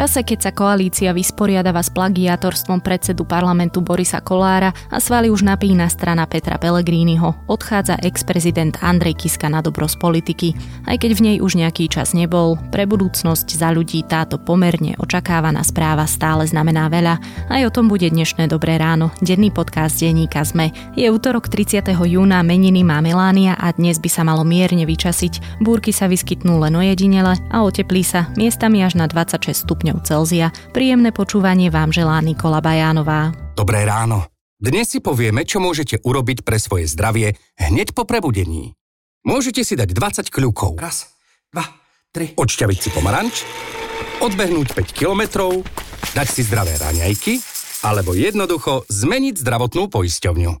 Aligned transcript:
čase, 0.00 0.24
keď 0.24 0.38
sa 0.48 0.52
koalícia 0.56 1.12
vysporiadava 1.12 1.84
s 1.84 1.92
plagiátorstvom 1.92 2.80
predsedu 2.80 3.28
parlamentu 3.28 3.84
Borisa 3.84 4.24
Kolára 4.24 4.72
a 4.88 4.96
svali 4.96 5.28
už 5.28 5.44
napína 5.44 5.92
strana 5.92 6.24
Petra 6.24 6.56
Pellegriniho, 6.56 7.44
odchádza 7.44 8.00
ex-prezident 8.00 8.80
Andrej 8.80 9.20
Kiska 9.20 9.52
na 9.52 9.60
dobro 9.60 9.84
z 9.84 10.00
politiky. 10.00 10.56
Aj 10.88 10.96
keď 10.96 11.10
v 11.12 11.20
nej 11.20 11.36
už 11.44 11.60
nejaký 11.60 11.92
čas 11.92 12.16
nebol, 12.16 12.56
pre 12.72 12.88
budúcnosť 12.88 13.44
za 13.60 13.68
ľudí 13.76 14.00
táto 14.08 14.40
pomerne 14.40 14.96
očakávaná 14.96 15.60
správa 15.60 16.08
stále 16.08 16.48
znamená 16.48 16.88
veľa. 16.88 17.20
Aj 17.52 17.60
o 17.60 17.68
tom 17.68 17.92
bude 17.92 18.08
dnešné 18.08 18.48
Dobré 18.48 18.80
ráno, 18.80 19.12
denný 19.20 19.52
podcast 19.52 20.00
denníka 20.00 20.48
ZME. 20.48 20.96
Je 20.96 21.12
útorok 21.12 21.52
30. 21.52 21.92
júna, 21.92 22.40
meniny 22.40 22.88
má 22.88 23.04
Melánia 23.04 23.52
a 23.52 23.68
dnes 23.76 24.00
by 24.00 24.08
sa 24.08 24.24
malo 24.24 24.48
mierne 24.48 24.88
vyčasiť. 24.88 25.60
Búrky 25.60 25.92
sa 25.92 26.08
vyskytnú 26.08 26.56
len 26.56 26.72
ojedinele 26.72 27.36
a 27.52 27.56
oteplí 27.60 28.00
sa 28.00 28.32
miestami 28.40 28.80
až 28.80 28.96
na 28.96 29.04
26 29.04 29.68
stupňov 29.68 29.89
stupňov 29.90 30.06
Celzia. 30.06 30.54
Príjemné 30.70 31.10
počúvanie 31.10 31.68
vám 31.68 31.90
želá 31.90 32.22
Nikola 32.22 32.62
Bajánová. 32.62 33.34
Dobré 33.58 33.82
ráno. 33.82 34.30
Dnes 34.60 34.92
si 34.92 35.02
povieme, 35.02 35.42
čo 35.42 35.58
môžete 35.58 35.98
urobiť 36.04 36.46
pre 36.46 36.60
svoje 36.62 36.86
zdravie 36.86 37.34
hneď 37.58 37.96
po 37.96 38.06
prebudení. 38.06 38.78
Môžete 39.26 39.66
si 39.66 39.74
dať 39.74 39.90
20 39.90 40.30
kľúkov. 40.30 40.78
Raz, 40.78 41.10
dva, 41.50 41.64
tri. 42.12 42.36
Odšťaviť 42.36 42.78
si 42.78 42.88
pomaranč, 42.92 43.34
odbehnúť 44.20 44.76
5 44.76 44.96
kilometrov, 44.96 45.64
dať 46.14 46.28
si 46.28 46.44
zdravé 46.44 46.76
raňajky, 46.76 47.40
alebo 47.84 48.12
jednoducho 48.12 48.84
zmeniť 48.92 49.40
zdravotnú 49.40 49.88
poisťovňu. 49.88 50.52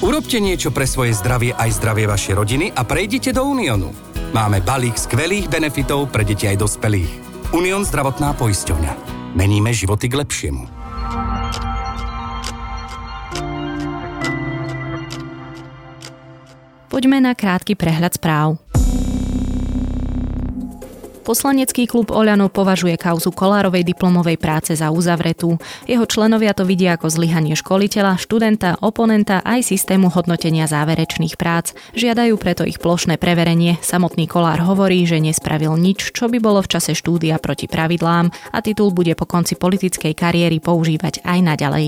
Urobte 0.00 0.38
niečo 0.40 0.72
pre 0.72 0.88
svoje 0.88 1.12
zdravie 1.12 1.52
aj 1.52 1.76
zdravie 1.76 2.08
vašej 2.08 2.34
rodiny 2.38 2.66
a 2.72 2.86
prejdite 2.86 3.34
do 3.34 3.44
Uniónu. 3.44 3.90
Máme 4.30 4.62
balík 4.62 4.94
skvelých 4.94 5.50
benefitov 5.50 6.08
pre 6.14 6.22
deti 6.22 6.46
aj 6.46 6.62
dospelých. 6.62 7.29
Unión 7.50 7.82
zdravotná 7.82 8.30
poisťovňa. 8.38 8.92
Meníme 9.34 9.74
životy 9.74 10.06
k 10.06 10.22
lepšiemu. 10.22 10.70
Poďme 16.86 17.18
na 17.18 17.34
krátky 17.34 17.74
prehľad 17.74 18.14
správ. 18.14 18.69
Poslanecký 21.20 21.84
klub 21.84 22.08
Oľano 22.10 22.48
považuje 22.48 22.96
kauzu 22.96 23.30
Kolárovej 23.30 23.84
diplomovej 23.84 24.40
práce 24.40 24.72
za 24.72 24.88
uzavretú. 24.88 25.60
Jeho 25.84 26.08
členovia 26.08 26.56
to 26.56 26.64
vidia 26.64 26.96
ako 26.96 27.12
zlyhanie 27.12 27.54
školiteľa, 27.54 28.18
študenta, 28.18 28.80
oponenta 28.80 29.44
aj 29.44 29.68
systému 29.68 30.08
hodnotenia 30.10 30.64
záverečných 30.64 31.36
prác. 31.36 31.76
Žiadajú 31.92 32.34
preto 32.40 32.64
ich 32.64 32.80
plošné 32.80 33.20
preverenie. 33.20 33.76
Samotný 33.84 34.26
Kolár 34.26 34.64
hovorí, 34.64 35.04
že 35.04 35.20
nespravil 35.20 35.76
nič, 35.76 36.16
čo 36.16 36.26
by 36.26 36.40
bolo 36.40 36.64
v 36.64 36.70
čase 36.72 36.96
štúdia 36.96 37.36
proti 37.38 37.68
pravidlám 37.68 38.32
a 38.50 38.58
titul 38.64 38.90
bude 38.90 39.12
po 39.14 39.28
konci 39.28 39.54
politickej 39.60 40.16
kariéry 40.16 40.58
používať 40.58 41.22
aj 41.22 41.38
naďalej. 41.44 41.86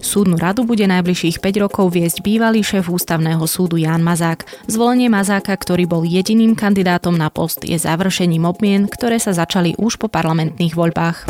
Súdnu 0.00 0.40
radu 0.40 0.64
bude 0.64 0.88
najbližších 0.88 1.44
5 1.44 1.64
rokov 1.68 1.92
viesť 1.92 2.24
bývalý 2.24 2.64
šéf 2.64 2.88
ústavného 2.88 3.44
súdu 3.44 3.76
Jan 3.76 4.00
Mazák. 4.00 4.48
Zvolenie 4.64 5.12
Mazáka, 5.12 5.52
ktorý 5.52 5.84
bol 5.84 6.08
jediným 6.08 6.56
kandidátom 6.56 7.12
na 7.12 7.28
post, 7.28 7.68
je 7.68 7.76
završením 7.76 8.48
obmien, 8.48 8.88
ktoré 8.88 9.20
sa 9.20 9.36
začali 9.36 9.76
už 9.76 10.00
po 10.00 10.08
parlamentných 10.08 10.72
voľbách. 10.72 11.28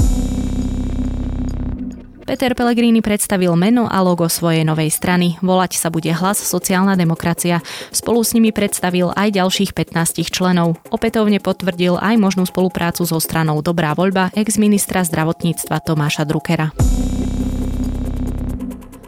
Peter 2.30 2.54
Pellegrini 2.54 3.02
predstavil 3.02 3.50
meno 3.58 3.90
a 3.90 3.98
logo 4.06 4.30
svojej 4.30 4.62
novej 4.62 4.94
strany. 4.94 5.34
Volať 5.42 5.74
sa 5.74 5.90
bude 5.90 6.14
Hlas 6.14 6.38
sociálna 6.38 6.94
demokracia. 6.94 7.58
Spolu 7.90 8.22
s 8.22 8.38
nimi 8.38 8.54
predstavil 8.54 9.10
aj 9.18 9.34
ďalších 9.34 9.74
15 9.74 10.30
členov. 10.30 10.78
Opätovne 10.94 11.42
potvrdil 11.42 11.98
aj 11.98 12.14
možnú 12.22 12.46
spoluprácu 12.46 13.02
so 13.02 13.18
stranou 13.18 13.66
Dobrá 13.66 13.98
voľba 13.98 14.30
ex-ministra 14.38 15.02
zdravotníctva 15.02 15.82
Tomáša 15.82 16.22
Druckera. 16.22 16.70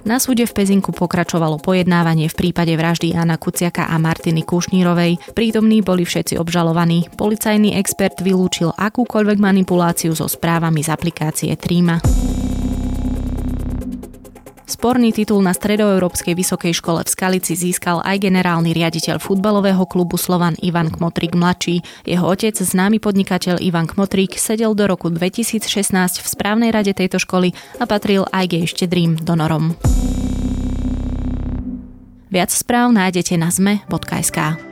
Na 0.03 0.19
súde 0.19 0.43
v 0.51 0.53
Pezinku 0.53 0.91
pokračovalo 0.91 1.63
pojednávanie 1.63 2.27
v 2.27 2.35
prípade 2.35 2.75
vraždy 2.75 3.15
Jana 3.15 3.39
Kuciaka 3.39 3.87
a 3.87 4.03
Martiny 4.03 4.43
Kušnírovej. 4.43 5.31
Prítomní 5.31 5.79
boli 5.79 6.03
všetci 6.03 6.35
obžalovaní. 6.43 7.07
Policajný 7.15 7.79
expert 7.79 8.19
vylúčil 8.19 8.75
akúkoľvek 8.75 9.39
manipuláciu 9.39 10.11
so 10.19 10.27
správami 10.27 10.83
z 10.83 10.91
aplikácie 10.91 11.55
Tríma. 11.55 12.03
Sporný 14.73 15.13
titul 15.13 15.45
na 15.45 15.53
Stredoeurópskej 15.53 16.33
vysokej 16.33 16.73
škole 16.73 17.05
v 17.05 17.13
Skalici 17.13 17.53
získal 17.53 18.01
aj 18.01 18.25
generálny 18.25 18.73
riaditeľ 18.73 19.21
futbalového 19.21 19.85
klubu 19.85 20.17
Slovan 20.17 20.57
Ivan 20.65 20.89
Kmotrík 20.89 21.37
mladší. 21.37 21.85
Jeho 22.09 22.25
otec, 22.25 22.57
známy 22.57 22.97
podnikateľ 22.97 23.61
Ivan 23.61 23.85
Kmotrík, 23.85 24.41
sedel 24.41 24.73
do 24.73 24.89
roku 24.89 25.13
2016 25.13 25.69
v 25.93 26.25
správnej 26.25 26.73
rade 26.73 26.97
tejto 26.97 27.21
školy 27.21 27.53
a 27.77 27.85
patril 27.85 28.25
aj 28.33 28.49
k 28.49 28.53
jej 28.65 28.67
štedrým 28.73 29.21
donorom. 29.21 29.77
Viac 32.33 32.49
správ 32.49 32.97
nájdete 32.97 33.37
na 33.37 33.53
zme.sk. 33.53 34.72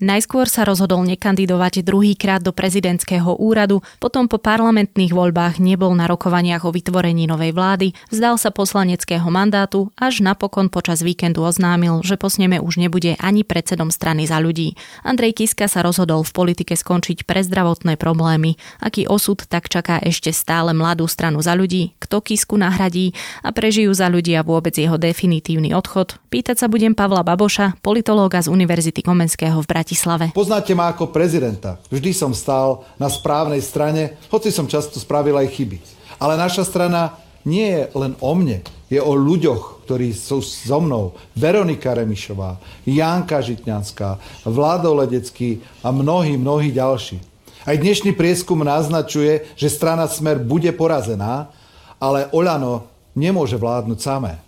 Najskôr 0.00 0.48
sa 0.48 0.64
rozhodol 0.64 1.04
nekandidovať 1.04 1.84
druhýkrát 1.84 2.40
do 2.40 2.56
prezidentského 2.56 3.36
úradu, 3.36 3.84
potom 4.00 4.32
po 4.32 4.40
parlamentných 4.40 5.12
voľbách 5.12 5.60
nebol 5.60 5.92
na 5.92 6.08
rokovaniach 6.08 6.64
o 6.64 6.72
vytvorení 6.72 7.28
novej 7.28 7.52
vlády, 7.52 7.92
vzdal 8.08 8.40
sa 8.40 8.48
poslaneckého 8.48 9.28
mandátu, 9.28 9.92
až 10.00 10.24
napokon 10.24 10.72
počas 10.72 11.04
víkendu 11.04 11.44
oznámil, 11.44 12.00
že 12.00 12.16
po 12.16 12.32
sneme 12.32 12.64
už 12.64 12.80
nebude 12.80 13.12
ani 13.20 13.44
predsedom 13.44 13.92
strany 13.92 14.24
za 14.24 14.40
ľudí. 14.40 14.72
Andrej 15.04 15.36
Kiska 15.36 15.68
sa 15.68 15.84
rozhodol 15.84 16.24
v 16.24 16.32
politike 16.32 16.80
skončiť 16.80 17.28
pre 17.28 17.44
zdravotné 17.44 18.00
problémy. 18.00 18.56
Aký 18.80 19.04
osud 19.04 19.44
tak 19.52 19.68
čaká 19.68 20.00
ešte 20.00 20.32
stále 20.32 20.72
mladú 20.72 21.04
stranu 21.12 21.44
za 21.44 21.52
ľudí, 21.52 21.92
kto 22.00 22.24
Kisku 22.24 22.56
nahradí 22.56 23.12
a 23.44 23.52
prežijú 23.52 23.92
za 23.92 24.08
ľudia 24.08 24.48
vôbec 24.48 24.72
jeho 24.72 24.96
definitívny 24.96 25.76
odchod? 25.76 26.16
Pýtať 26.32 26.56
sa 26.56 26.72
budem 26.72 26.96
Pavla 26.96 27.20
Baboša, 27.20 27.76
politológa 27.84 28.40
z 28.40 28.48
Univerzity 28.48 29.04
Komenského 29.04 29.60
v 29.60 29.68
Bratislave. 29.68 29.89
Bratislave. 29.90 30.30
Poznáte 30.30 30.70
ma 30.70 30.94
ako 30.94 31.10
prezidenta. 31.10 31.74
Vždy 31.90 32.14
som 32.14 32.30
stál 32.30 32.86
na 32.94 33.10
správnej 33.10 33.58
strane, 33.58 34.14
hoci 34.30 34.54
som 34.54 34.70
často 34.70 35.02
spravil 35.02 35.34
aj 35.34 35.50
chyby. 35.50 35.82
Ale 36.22 36.38
naša 36.38 36.62
strana 36.62 37.18
nie 37.42 37.66
je 37.66 37.82
len 37.98 38.14
o 38.22 38.30
mne, 38.38 38.62
je 38.86 39.02
o 39.02 39.18
ľuďoch, 39.18 39.82
ktorí 39.90 40.14
sú 40.14 40.46
so 40.46 40.78
mnou. 40.78 41.18
Veronika 41.34 41.90
Remišová, 41.90 42.62
Jánka 42.86 43.42
Žitňanská, 43.42 44.14
Vlado 44.46 44.94
Ledecký 44.94 45.58
a 45.82 45.90
mnohí, 45.90 46.38
mnohí 46.38 46.70
ďalší. 46.70 47.18
Aj 47.66 47.74
dnešný 47.74 48.14
prieskum 48.14 48.62
naznačuje, 48.62 49.42
že 49.58 49.74
strana 49.74 50.06
Smer 50.06 50.38
bude 50.38 50.70
porazená, 50.70 51.50
ale 51.98 52.30
Oľano 52.30 52.86
nemôže 53.18 53.58
vládnuť 53.58 53.98
samé. 53.98 54.38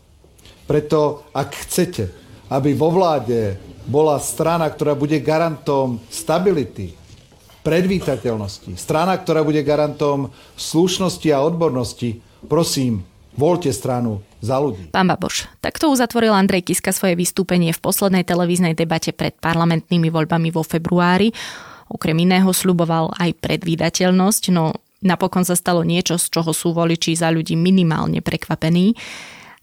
Preto, 0.70 1.26
ak 1.34 1.66
chcete, 1.66 2.14
aby 2.47 2.78
vo 2.78 2.94
vláde 2.94 3.72
bola 3.87 4.19
strana, 4.22 4.69
ktorá 4.70 4.94
bude 4.94 5.19
garantom 5.19 5.98
stability, 6.09 6.94
predvítateľnosti, 7.62 8.75
strana, 8.75 9.15
ktorá 9.19 9.47
bude 9.47 9.62
garantom 9.62 10.34
slušnosti 10.59 11.28
a 11.31 11.43
odbornosti, 11.43 12.19
prosím, 12.50 13.06
voľte 13.38 13.71
stranu 13.72 14.21
za 14.42 14.59
ľudí. 14.59 14.91
Pán 14.92 15.09
Baboš, 15.09 15.48
takto 15.62 15.88
uzatvoril 15.88 16.34
Andrej 16.34 16.69
Kiska 16.69 16.92
svoje 16.92 17.16
vystúpenie 17.16 17.72
v 17.72 17.81
poslednej 17.81 18.26
televíznej 18.26 18.75
debate 18.76 19.15
pred 19.15 19.32
parlamentnými 19.38 20.10
voľbami 20.10 20.50
vo 20.53 20.66
februári. 20.66 21.32
Okrem 21.88 22.16
iného 22.19 22.50
sluboval 22.50 23.15
aj 23.16 23.37
predvídateľnosť, 23.41 24.42
no 24.53 24.76
napokon 25.04 25.44
sa 25.47 25.56
stalo 25.56 25.84
niečo, 25.84 26.19
z 26.19 26.28
čoho 26.28 26.50
sú 26.53 26.72
voliči 26.72 27.16
za 27.16 27.28
ľudí 27.31 27.56
minimálne 27.56 28.21
prekvapení. 28.21 28.97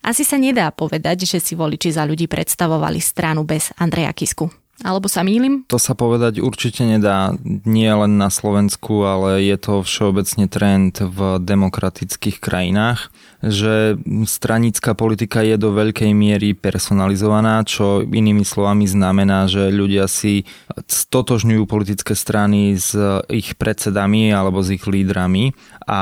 Asi 0.03 0.23
sa 0.23 0.39
nedá 0.39 0.71
povedať, 0.71 1.27
že 1.27 1.43
si 1.43 1.53
voliči 1.53 1.91
za 1.91 2.07
ľudí 2.07 2.25
predstavovali 2.31 2.99
stranu 3.03 3.43
bez 3.43 3.75
Andreja 3.77 4.15
Kisku. 4.15 4.47
Alebo 4.79 5.11
sa 5.11 5.27
mýlim? 5.27 5.67
To 5.67 5.75
sa 5.75 5.91
povedať 5.91 6.39
určite 6.39 6.87
nedá 6.87 7.35
nie 7.67 7.91
len 7.91 8.15
na 8.15 8.31
Slovensku, 8.31 9.03
ale 9.03 9.43
je 9.43 9.59
to 9.59 9.83
všeobecne 9.83 10.47
trend 10.47 11.03
v 11.03 11.43
demokratických 11.43 12.39
krajinách 12.39 13.11
že 13.39 13.95
stranická 14.27 14.91
politika 14.93 15.39
je 15.39 15.55
do 15.55 15.71
veľkej 15.71 16.11
miery 16.11 16.51
personalizovaná, 16.51 17.63
čo 17.63 18.03
inými 18.03 18.43
slovami 18.43 18.83
znamená, 18.83 19.47
že 19.47 19.71
ľudia 19.71 20.11
si 20.11 20.43
stotožňujú 20.87 21.63
politické 21.63 22.13
strany 22.19 22.75
s 22.75 22.91
ich 23.31 23.55
predsedami 23.55 24.35
alebo 24.35 24.59
s 24.59 24.75
ich 24.75 24.83
lídrami 24.83 25.55
a 25.89 26.01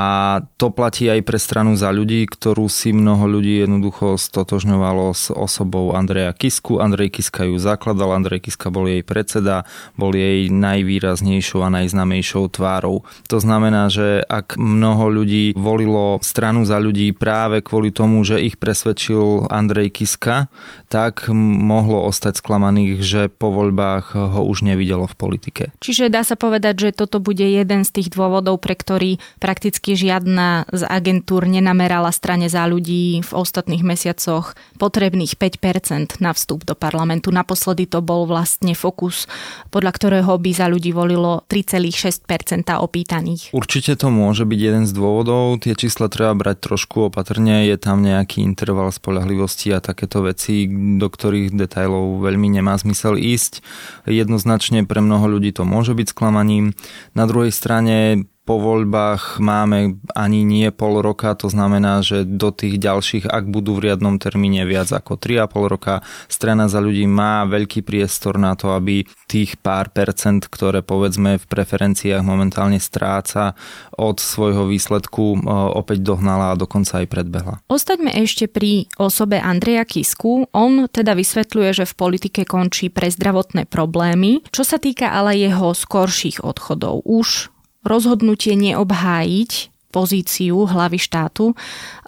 to 0.60 0.68
platí 0.68 1.08
aj 1.08 1.24
pre 1.24 1.40
stranu 1.40 1.72
za 1.72 1.88
ľudí, 1.88 2.28
ktorú 2.28 2.68
si 2.68 2.92
mnoho 2.92 3.24
ľudí 3.24 3.64
jednoducho 3.64 4.20
stotožňovalo 4.20 5.16
s 5.16 5.32
osobou 5.32 5.96
Andreja 5.96 6.36
Kisku. 6.36 6.76
Andrej 6.76 7.16
Kiska 7.16 7.48
ju 7.48 7.56
zakladal, 7.56 8.12
Andrej 8.12 8.44
Kiska 8.44 8.68
bol 8.68 8.84
jej 8.84 9.00
predseda, 9.00 9.64
bol 9.96 10.12
jej 10.12 10.52
najvýraznejšou 10.52 11.64
a 11.64 11.72
najznamejšou 11.72 12.52
tvárou. 12.52 13.08
To 13.32 13.40
znamená, 13.40 13.88
že 13.88 14.20
ak 14.28 14.60
mnoho 14.60 15.08
ľudí 15.08 15.56
volilo 15.56 16.20
stranu 16.20 16.68
za 16.68 16.76
ľudí 16.76 17.16
práve 17.28 17.60
kvôli 17.60 17.92
tomu, 17.92 18.24
že 18.24 18.40
ich 18.40 18.56
presvedčil 18.56 19.52
Andrej 19.52 20.00
Kiska, 20.00 20.48
tak 20.88 21.28
mohlo 21.28 22.08
ostať 22.08 22.40
sklamaných, 22.40 23.04
že 23.04 23.22
po 23.28 23.52
voľbách 23.52 24.16
ho 24.16 24.48
už 24.48 24.64
nevidelo 24.64 25.04
v 25.04 25.12
politike. 25.12 25.62
Čiže 25.84 26.08
dá 26.08 26.24
sa 26.24 26.40
povedať, 26.40 26.88
že 26.88 26.96
toto 26.96 27.20
bude 27.20 27.44
jeden 27.44 27.84
z 27.84 27.90
tých 27.92 28.08
dôvodov, 28.16 28.64
pre 28.64 28.72
ktorý 28.72 29.20
prakticky 29.44 29.92
žiadna 29.92 30.72
z 30.72 30.88
agentúr 30.88 31.44
nenamerala 31.44 32.08
strane 32.16 32.48
za 32.48 32.64
ľudí 32.64 33.20
v 33.20 33.30
ostatných 33.36 33.84
mesiacoch 33.84 34.56
potrebných 34.80 35.36
5% 35.36 36.24
na 36.24 36.32
vstup 36.32 36.64
do 36.64 36.72
parlamentu. 36.72 37.28
Naposledy 37.28 37.84
to 37.84 38.00
bol 38.00 38.24
vlastne 38.24 38.72
fokus, 38.72 39.28
podľa 39.68 39.92
ktorého 39.92 40.32
by 40.40 40.50
za 40.56 40.64
ľudí 40.72 40.96
volilo 40.96 41.44
3,6% 41.52 42.24
opýtaných. 42.72 43.52
Určite 43.52 44.00
to 44.00 44.08
môže 44.08 44.48
byť 44.48 44.60
jeden 44.64 44.88
z 44.88 44.96
dôvodov. 44.96 45.60
Tie 45.60 45.76
čísla 45.76 46.08
treba 46.08 46.32
brať 46.32 46.56
trošku 46.64 47.12
opatrne. 47.12 47.17
Je 47.66 47.76
tam 47.80 48.04
nejaký 48.04 48.44
interval 48.44 48.92
spolahlivosti 48.94 49.74
a 49.74 49.82
takéto 49.82 50.22
veci, 50.22 50.68
do 50.70 51.06
ktorých 51.10 51.54
detajlov 51.54 52.22
veľmi 52.22 52.60
nemá 52.60 52.78
zmysel 52.78 53.18
ísť. 53.18 53.60
Jednoznačne 54.06 54.86
pre 54.86 55.02
mnoho 55.02 55.26
ľudí 55.26 55.50
to 55.50 55.66
môže 55.66 55.94
byť 55.96 56.14
sklamaním. 56.14 56.76
Na 57.12 57.26
druhej 57.26 57.50
strane 57.50 58.28
po 58.48 58.56
voľbách 58.56 59.44
máme 59.44 60.00
ani 60.16 60.40
nie 60.40 60.72
pol 60.72 61.04
roka, 61.04 61.36
to 61.36 61.52
znamená, 61.52 62.00
že 62.00 62.24
do 62.24 62.48
tých 62.48 62.80
ďalších, 62.80 63.28
ak 63.28 63.44
budú 63.44 63.76
v 63.76 63.92
riadnom 63.92 64.16
termíne 64.16 64.64
viac 64.64 64.88
ako 64.88 65.20
3,5 65.20 65.68
roka, 65.68 66.00
strana 66.32 66.64
za 66.64 66.80
ľudí 66.80 67.04
má 67.04 67.44
veľký 67.44 67.84
priestor 67.84 68.40
na 68.40 68.56
to, 68.56 68.72
aby 68.72 69.04
tých 69.28 69.60
pár 69.60 69.92
percent, 69.92 70.48
ktoré 70.48 70.80
povedzme 70.80 71.36
v 71.36 71.44
preferenciách 71.44 72.24
momentálne 72.24 72.80
stráca 72.80 73.52
od 74.00 74.16
svojho 74.16 74.64
výsledku, 74.64 75.44
opäť 75.76 76.00
dohnala 76.00 76.56
a 76.56 76.58
dokonca 76.58 77.04
aj 77.04 77.06
predbehla. 77.12 77.60
Ostaňme 77.68 78.16
ešte 78.16 78.48
pri 78.48 78.88
osobe 78.96 79.44
Andreja 79.44 79.84
Kisku. 79.84 80.48
On 80.56 80.88
teda 80.88 81.12
vysvetľuje, 81.12 81.84
že 81.84 81.84
v 81.84 81.98
politike 82.00 82.48
končí 82.48 82.88
pre 82.88 83.12
zdravotné 83.12 83.68
problémy. 83.68 84.40
Čo 84.48 84.64
sa 84.64 84.80
týka 84.80 85.12
ale 85.12 85.36
jeho 85.36 85.76
skorších 85.76 86.40
odchodov, 86.40 87.04
už 87.04 87.52
rozhodnutie 87.86 88.58
neobhájiť 88.58 89.74
pozíciu 89.88 90.68
hlavy 90.68 91.00
štátu 91.00 91.56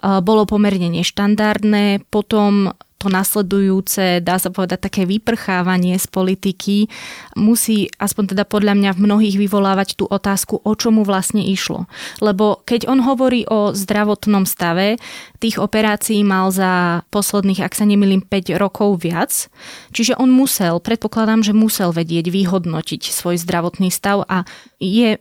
bolo 0.01 0.43
pomerne 0.45 0.87
neštandardné. 0.93 2.05
Potom 2.13 2.77
to 3.01 3.09
nasledujúce, 3.09 4.21
dá 4.21 4.37
sa 4.37 4.53
povedať, 4.53 4.85
také 4.85 5.09
vyprchávanie 5.09 5.97
z 5.97 6.05
politiky 6.05 6.85
musí, 7.33 7.89
aspoň 7.97 8.37
teda 8.37 8.45
podľa 8.45 8.77
mňa 8.77 8.91
v 8.93 9.03
mnohých 9.09 9.35
vyvolávať 9.41 9.97
tú 9.97 10.05
otázku, 10.05 10.61
o 10.61 10.73
čomu 10.77 11.01
vlastne 11.01 11.41
išlo. 11.41 11.89
Lebo 12.21 12.61
keď 12.61 12.85
on 12.85 13.01
hovorí 13.01 13.49
o 13.49 13.73
zdravotnom 13.73 14.45
stave, 14.45 15.01
tých 15.41 15.57
operácií 15.57 16.21
mal 16.21 16.53
za 16.53 17.01
posledných, 17.09 17.65
ak 17.65 17.73
sa 17.73 17.89
nemýlim, 17.89 18.21
5 18.21 18.53
rokov 18.61 19.01
viac. 19.01 19.49
Čiže 19.97 20.21
on 20.21 20.29
musel, 20.29 20.77
predpokladám, 20.77 21.41
že 21.41 21.57
musel 21.57 21.89
vedieť 21.89 22.29
vyhodnotiť 22.29 23.09
svoj 23.09 23.41
zdravotný 23.41 23.89
stav 23.89 24.29
a 24.29 24.45
je 24.77 25.17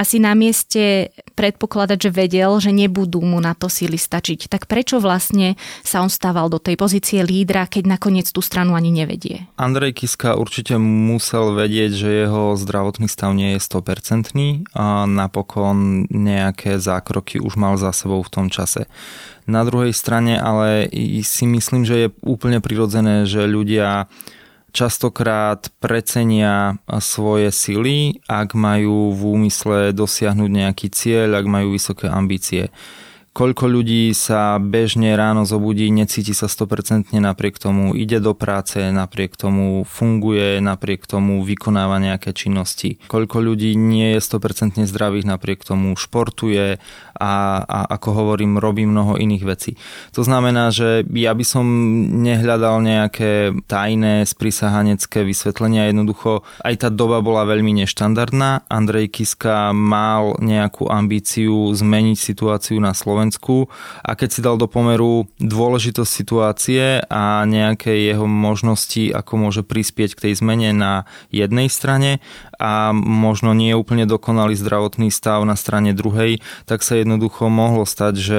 asi 0.00 0.16
na 0.16 0.32
mieste 0.32 1.12
predpokladať, 1.36 2.08
že 2.08 2.10
vedel, 2.10 2.56
že 2.56 2.72
nebudú 2.72 3.20
mu 3.20 3.36
na 3.36 3.52
to 3.52 3.68
síly 3.68 4.00
stačiť. 4.00 4.48
Tak 4.48 4.64
prečo 4.64 4.96
vlastne 4.96 5.60
sa 5.84 6.00
on 6.00 6.08
stával 6.08 6.48
do 6.48 6.56
tej 6.56 6.80
pozície 6.80 7.20
lídra, 7.20 7.68
keď 7.68 8.00
nakoniec 8.00 8.32
tú 8.32 8.40
stranu 8.40 8.72
ani 8.72 8.88
nevedie? 8.88 9.44
Andrej 9.60 10.00
Kiska 10.00 10.40
určite 10.40 10.80
musel 10.80 11.52
vedieť, 11.52 11.92
že 11.92 12.08
jeho 12.24 12.56
zdravotný 12.56 13.12
stav 13.12 13.36
nie 13.36 13.60
je 13.60 13.60
100% 13.60 14.32
a 14.72 15.04
napokon 15.04 16.08
nejaké 16.08 16.80
zákroky 16.80 17.36
už 17.36 17.60
mal 17.60 17.76
za 17.76 17.92
sebou 17.92 18.24
v 18.24 18.32
tom 18.32 18.46
čase. 18.48 18.88
Na 19.44 19.66
druhej 19.68 19.92
strane 19.92 20.40
ale 20.40 20.88
si 21.20 21.44
myslím, 21.44 21.84
že 21.84 22.08
je 22.08 22.08
úplne 22.24 22.62
prirodzené, 22.62 23.28
že 23.28 23.44
ľudia 23.44 24.08
častokrát 24.70 25.68
precenia 25.82 26.78
svoje 27.02 27.50
sily, 27.52 28.22
ak 28.26 28.54
majú 28.54 29.12
v 29.14 29.20
úmysle 29.38 29.78
dosiahnuť 29.92 30.50
nejaký 30.50 30.88
cieľ, 30.90 31.42
ak 31.42 31.46
majú 31.46 31.74
vysoké 31.74 32.06
ambície 32.08 32.72
koľko 33.30 33.70
ľudí 33.70 34.10
sa 34.10 34.58
bežne 34.58 35.14
ráno 35.14 35.46
zobudí, 35.46 35.86
necíti 35.94 36.34
sa 36.34 36.50
100% 36.50 37.14
napriek 37.14 37.62
tomu, 37.62 37.94
ide 37.94 38.18
do 38.18 38.34
práce, 38.34 38.82
napriek 38.90 39.38
tomu 39.38 39.86
funguje, 39.86 40.58
napriek 40.58 41.06
tomu 41.06 41.46
vykonáva 41.46 42.02
nejaké 42.02 42.34
činnosti. 42.34 42.98
Koľko 43.06 43.38
ľudí 43.38 43.78
nie 43.78 44.18
je 44.18 44.20
100% 44.20 44.82
zdravých, 44.82 45.30
napriek 45.30 45.62
tomu 45.62 45.94
športuje 45.94 46.82
a, 47.20 47.34
a 47.62 47.78
ako 47.94 48.08
hovorím, 48.18 48.58
robí 48.58 48.82
mnoho 48.82 49.14
iných 49.14 49.44
vecí. 49.46 49.72
To 50.18 50.26
znamená, 50.26 50.74
že 50.74 51.06
ja 51.14 51.30
by 51.30 51.44
som 51.46 51.66
nehľadal 52.26 52.82
nejaké 52.82 53.54
tajné 53.70 54.26
sprisahanecké 54.26 55.22
vysvetlenia, 55.22 55.86
jednoducho 55.86 56.42
aj 56.66 56.74
tá 56.82 56.88
doba 56.90 57.22
bola 57.22 57.46
veľmi 57.46 57.84
neštandardná. 57.86 58.66
Andrej 58.66 59.14
Kiska 59.14 59.70
mal 59.70 60.34
nejakú 60.42 60.90
ambíciu 60.90 61.70
zmeniť 61.70 62.18
situáciu 62.18 62.82
na 62.82 62.90
Slovensku 62.90 63.19
Slovensku 63.20 63.68
a 64.00 64.16
keď 64.16 64.28
si 64.32 64.40
dal 64.40 64.56
do 64.56 64.64
pomeru 64.64 65.28
dôležitosť 65.36 66.08
situácie 66.08 67.04
a 67.04 67.44
nejaké 67.44 67.92
jeho 67.92 68.24
možnosti, 68.24 69.12
ako 69.12 69.32
môže 69.36 69.60
prispieť 69.60 70.16
k 70.16 70.22
tej 70.24 70.40
zmene 70.40 70.72
na 70.72 71.04
jednej 71.28 71.68
strane 71.68 72.24
a 72.56 72.96
možno 72.96 73.52
nie 73.52 73.76
úplne 73.76 74.08
dokonalý 74.08 74.56
zdravotný 74.56 75.12
stav 75.12 75.44
na 75.44 75.52
strane 75.52 75.92
druhej, 75.92 76.40
tak 76.64 76.80
sa 76.80 76.96
jednoducho 76.96 77.52
mohlo 77.52 77.84
stať, 77.84 78.14
že 78.16 78.38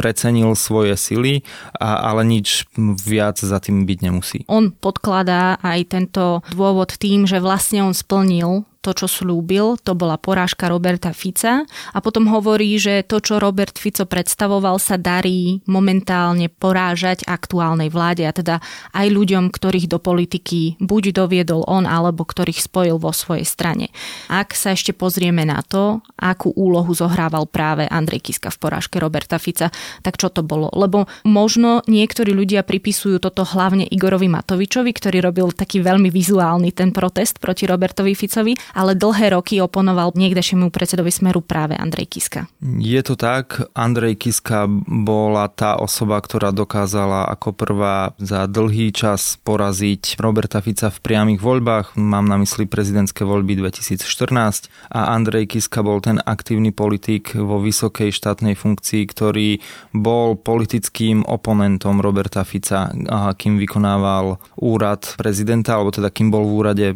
precenil 0.00 0.56
svoje 0.56 0.96
sily, 0.96 1.44
a, 1.76 2.08
ale 2.08 2.24
nič 2.24 2.64
viac 3.04 3.36
za 3.36 3.60
tým 3.60 3.84
byť 3.84 3.98
nemusí. 4.00 4.38
On 4.48 4.72
podkladá 4.72 5.60
aj 5.60 5.92
tento 5.92 6.40
dôvod 6.48 6.96
tým, 6.96 7.28
že 7.28 7.36
vlastne 7.36 7.84
on 7.84 7.92
splnil 7.92 8.64
to, 8.82 8.90
čo 8.92 9.06
slúbil, 9.06 9.78
to 9.78 9.94
bola 9.94 10.18
porážka 10.18 10.66
Roberta 10.66 11.14
Fica 11.14 11.62
a 11.94 11.98
potom 12.02 12.26
hovorí, 12.26 12.74
že 12.76 13.06
to, 13.06 13.22
čo 13.22 13.38
Robert 13.38 13.78
Fico 13.78 14.02
predstavoval, 14.02 14.82
sa 14.82 14.98
darí 14.98 15.62
momentálne 15.70 16.50
porážať 16.50 17.22
aktuálnej 17.24 17.88
vláde 17.94 18.26
a 18.26 18.34
teda 18.34 18.58
aj 18.90 19.06
ľuďom, 19.06 19.54
ktorých 19.54 19.86
do 19.86 20.02
politiky 20.02 20.82
buď 20.82 21.14
doviedol 21.14 21.62
on, 21.70 21.86
alebo 21.86 22.26
ktorých 22.26 22.58
spojil 22.58 22.98
vo 22.98 23.14
svojej 23.14 23.46
strane. 23.46 23.94
Ak 24.26 24.58
sa 24.58 24.74
ešte 24.74 24.90
pozrieme 24.90 25.46
na 25.46 25.62
to, 25.62 26.02
akú 26.18 26.50
úlohu 26.50 26.90
zohrával 26.90 27.46
práve 27.46 27.86
Andrej 27.86 28.26
Kiska 28.34 28.50
v 28.50 28.58
porážke 28.58 28.98
Roberta 28.98 29.38
Fica, 29.38 29.70
tak 30.02 30.18
čo 30.18 30.26
to 30.26 30.42
bolo? 30.42 30.66
Lebo 30.74 31.06
možno 31.22 31.86
niektorí 31.86 32.34
ľudia 32.34 32.66
pripisujú 32.66 33.22
toto 33.22 33.46
hlavne 33.46 33.86
Igorovi 33.86 34.26
Matovičovi, 34.26 34.90
ktorý 34.90 35.22
robil 35.22 35.54
taký 35.54 35.78
veľmi 35.78 36.10
vizuálny 36.10 36.74
ten 36.74 36.90
protest 36.90 37.38
proti 37.38 37.70
Robertovi 37.70 38.18
Ficovi, 38.18 38.58
ale 38.72 38.96
dlhé 38.96 39.36
roky 39.36 39.60
oponoval 39.60 40.16
niekdejšiemu 40.16 40.72
predsedovi 40.72 41.12
Smeru 41.12 41.40
práve 41.44 41.76
Andrej 41.76 42.18
Kiska. 42.18 42.50
Je 42.80 43.00
to 43.04 43.16
tak, 43.16 43.60
Andrej 43.76 44.16
Kiska 44.18 44.66
bola 44.88 45.48
tá 45.52 45.76
osoba, 45.76 46.20
ktorá 46.20 46.50
dokázala 46.50 47.28
ako 47.28 47.52
prvá 47.52 48.16
za 48.16 48.48
dlhý 48.48 48.92
čas 48.92 49.36
poraziť 49.44 50.16
Roberta 50.18 50.60
Fica 50.64 50.88
v 50.88 50.98
priamých 51.04 51.40
voľbách, 51.44 51.86
mám 52.00 52.26
na 52.28 52.40
mysli 52.40 52.64
prezidentské 52.64 53.24
voľby 53.24 53.60
2014 53.60 54.68
a 54.92 55.12
Andrej 55.14 55.56
Kiska 55.56 55.84
bol 55.84 56.00
ten 56.00 56.20
aktívny 56.22 56.72
politik 56.72 57.36
vo 57.36 57.60
vysokej 57.60 58.12
štátnej 58.14 58.56
funkcii, 58.56 59.02
ktorý 59.08 59.60
bol 59.92 60.40
politickým 60.40 61.24
oponentom 61.28 62.00
Roberta 62.00 62.42
Fica, 62.46 62.88
kým 63.36 63.60
vykonával 63.60 64.40
úrad 64.58 65.04
prezidenta, 65.18 65.76
alebo 65.76 65.92
teda 65.92 66.08
kým 66.08 66.32
bol 66.32 66.48
v 66.48 66.52
úrade 66.52 66.86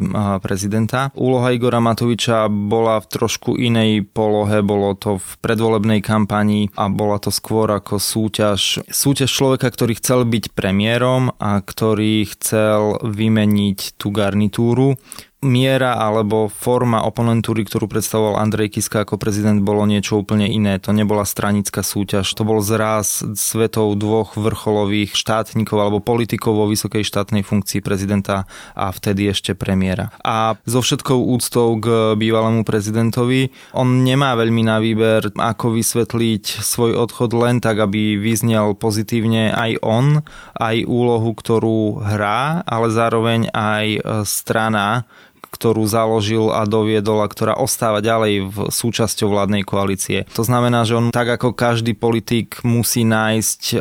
prezidenta. 0.41 1.13
Úloha 1.13 1.53
Igor 1.53 1.66
Igora 1.67 1.83
Matoviča 1.83 2.47
bola 2.47 2.95
v 3.03 3.11
trošku 3.11 3.59
inej 3.59 4.07
polohe, 4.07 4.63
bolo 4.63 4.95
to 4.95 5.19
v 5.19 5.31
predvolebnej 5.43 5.99
kampanii 5.99 6.71
a 6.79 6.87
bola 6.87 7.19
to 7.19 7.27
skôr 7.27 7.67
ako 7.67 7.99
súťaž, 7.99 8.87
súťaž 8.87 9.27
človeka, 9.27 9.67
ktorý 9.67 9.99
chcel 9.99 10.23
byť 10.23 10.55
premiérom 10.55 11.35
a 11.35 11.59
ktorý 11.59 12.23
chcel 12.31 13.03
vymeniť 13.03 13.99
tú 13.99 14.15
garnitúru 14.15 14.95
miera 15.45 15.93
alebo 16.01 16.49
forma 16.49 17.05
oponentúry, 17.05 17.61
ktorú 17.61 17.85
predstavoval 17.85 18.41
Andrej 18.41 18.73
Kiska 18.73 19.05
ako 19.05 19.21
prezident, 19.21 19.61
bolo 19.61 19.85
niečo 19.85 20.17
úplne 20.17 20.49
iné. 20.49 20.81
To 20.81 20.89
nebola 20.89 21.29
stranická 21.29 21.85
súťaž, 21.85 22.25
to 22.33 22.41
bol 22.41 22.57
zraz 22.65 23.21
svetov 23.37 23.93
dvoch 24.01 24.33
vrcholových 24.33 25.13
štátnikov 25.13 25.77
alebo 25.77 26.01
politikov 26.01 26.57
vo 26.57 26.65
vysokej 26.65 27.05
štátnej 27.05 27.45
funkcii 27.45 27.85
prezidenta 27.85 28.49
a 28.73 28.89
vtedy 28.89 29.29
ešte 29.29 29.53
premiéra. 29.53 30.09
A 30.25 30.57
so 30.65 30.81
všetkou 30.81 31.29
úctou 31.29 31.77
k 31.77 32.17
bývalému 32.17 32.65
prezidentovi, 32.65 33.53
on 33.77 34.01
nemá 34.01 34.33
veľmi 34.33 34.65
na 34.65 34.81
výber, 34.81 35.29
ako 35.37 35.77
vysvetliť 35.77 36.65
svoj 36.65 36.97
odchod 36.97 37.37
len 37.37 37.61
tak, 37.61 37.77
aby 37.77 38.17
vyznel 38.17 38.73
pozitívne 38.73 39.53
aj 39.53 39.85
on, 39.85 40.25
aj 40.57 40.81
úlohu, 40.81 41.37
ktorú 41.37 42.01
hrá, 42.01 42.65
ale 42.65 42.89
zároveň 42.89 43.53
aj 43.53 44.01
strana, 44.25 45.05
ktorú 45.51 45.83
založil 45.87 46.51
a 46.53 46.67
doviedol 46.67 47.23
a 47.23 47.31
ktorá 47.31 47.57
ostáva 47.57 48.03
ďalej 48.03 48.33
v 48.51 48.57
súčasťou 48.69 49.31
vládnej 49.31 49.63
koalície. 49.63 50.29
To 50.37 50.43
znamená, 50.43 50.83
že 50.83 50.97
on 50.99 51.09
tak 51.09 51.39
ako 51.39 51.55
každý 51.55 51.97
politik 51.97 52.61
musí 52.61 53.07
nájsť 53.07 53.61
e, 53.73 53.77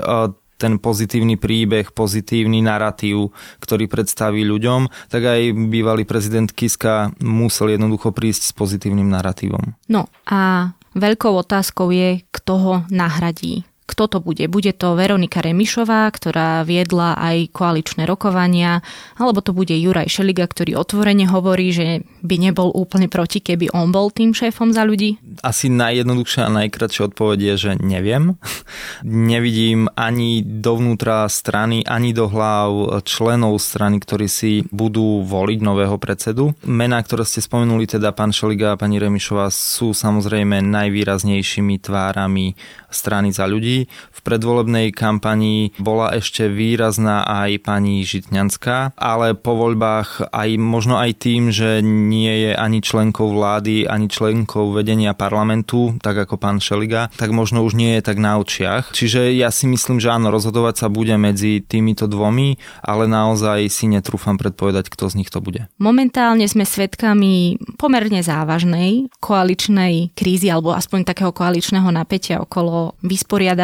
ten 0.57 0.81
pozitívny 0.81 1.37
príbeh, 1.37 1.93
pozitívny 1.93 2.65
narratív, 2.65 3.31
ktorý 3.61 3.87
predstaví 3.93 4.43
ľuďom, 4.43 4.89
tak 5.13 5.23
aj 5.29 5.41
bývalý 5.69 6.09
prezident 6.09 6.49
Kiska 6.49 7.13
musel 7.21 7.77
jednoducho 7.77 8.11
prísť 8.11 8.51
s 8.51 8.53
pozitívnym 8.57 9.13
narratívom. 9.13 9.77
No 9.93 10.09
a 10.25 10.73
veľkou 10.97 11.33
otázkou 11.37 11.93
je, 11.93 12.25
kto 12.33 12.53
ho 12.57 12.75
nahradí 12.89 13.69
kto 13.87 14.11
to 14.11 14.19
bude. 14.19 14.43
Bude 14.51 14.75
to 14.75 14.99
Veronika 14.99 15.39
Remišová, 15.39 16.11
ktorá 16.11 16.67
viedla 16.67 17.15
aj 17.15 17.55
koaličné 17.55 18.03
rokovania, 18.05 18.83
alebo 19.15 19.39
to 19.39 19.55
bude 19.55 19.73
Juraj 19.73 20.11
Šeliga, 20.11 20.45
ktorý 20.45 20.75
otvorene 20.75 21.31
hovorí, 21.31 21.71
že 21.71 22.03
by 22.27 22.37
nebol 22.51 22.75
úplne 22.75 23.07
proti, 23.07 23.39
keby 23.39 23.71
on 23.71 23.95
bol 23.95 24.11
tým 24.11 24.35
šéfom 24.35 24.75
za 24.75 24.83
ľudí? 24.83 25.23
Asi 25.47 25.71
najjednoduchšia 25.71 26.51
a 26.51 26.55
najkratšia 26.67 27.15
odpoveď 27.15 27.39
je, 27.39 27.55
že 27.55 27.73
neviem. 27.79 28.35
Nevidím 29.07 29.87
ani 29.95 30.43
dovnútra 30.43 31.31
strany, 31.31 31.87
ani 31.87 32.11
do 32.11 32.27
hlav 32.27 33.01
členov 33.07 33.63
strany, 33.63 34.03
ktorí 34.03 34.27
si 34.27 34.67
budú 34.75 35.23
voliť 35.23 35.59
nového 35.63 35.95
predsedu. 36.03 36.59
Mená, 36.67 36.99
ktoré 37.07 37.23
ste 37.23 37.39
spomenuli, 37.39 37.87
teda 37.87 38.11
pán 38.11 38.35
Šeliga 38.35 38.75
a 38.75 38.81
pani 38.81 38.99
Remišová, 38.99 39.47
sú 39.55 39.95
samozrejme 39.95 40.59
najvýraznejšími 40.59 41.79
tvárami 41.79 42.59
strany 42.91 43.31
za 43.31 43.45
ľudí. 43.45 43.76
V 43.85 44.21
predvolebnej 44.25 44.97
kampanii 44.97 45.77
bola 45.77 46.17
ešte 46.17 46.49
výrazná 46.49 47.29
aj 47.29 47.61
pani 47.61 48.01
Žitňanská, 48.01 48.97
ale 48.97 49.37
po 49.37 49.53
voľbách 49.53 50.33
aj 50.33 50.49
možno 50.57 50.97
aj 50.97 51.21
tým, 51.21 51.53
že 51.53 51.85
nie 51.85 52.49
je 52.49 52.53
ani 52.57 52.81
členkou 52.81 53.29
vlády, 53.37 53.85
ani 53.85 54.09
členkou 54.09 54.73
vedenia 54.73 55.13
parlamentu, 55.13 56.01
tak 56.01 56.17
ako 56.17 56.41
pán 56.41 56.59
Šeliga, 56.63 57.13
tak 57.21 57.35
možno 57.37 57.61
už 57.67 57.77
nie 57.77 57.99
je 57.99 58.03
tak 58.07 58.17
na 58.17 58.41
očiach. 58.41 58.97
Čiže 58.97 59.35
ja 59.37 59.53
si 59.53 59.69
myslím, 59.69 60.01
že 60.01 60.15
áno, 60.15 60.33
rozhodovať 60.33 60.87
sa 60.87 60.89
bude 60.89 61.13
medzi 61.21 61.61
týmito 61.61 62.07
dvomi, 62.07 62.57
ale 62.81 63.05
naozaj 63.11 63.69
si 63.69 63.91
netrúfam 63.91 64.39
predpovedať, 64.39 64.89
kto 64.89 65.11
z 65.11 65.19
nich 65.19 65.31
to 65.35 65.43
bude. 65.43 65.67
Momentálne 65.83 66.47
sme 66.47 66.63
svedkami 66.63 67.59
pomerne 67.77 68.23
závažnej 68.23 69.11
koaličnej 69.19 70.15
krízy 70.15 70.49
alebo 70.49 70.71
aspoň 70.77 71.09
takého 71.09 71.33
koaličného 71.35 71.89
napätia 71.91 72.39
okolo 72.39 72.95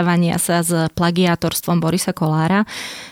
vysporiadavania 0.02 0.36
sa 0.42 0.60
s 0.60 0.70
plagiátorstvom 0.92 1.78
Borisa 1.78 2.10
Kolára, 2.10 2.66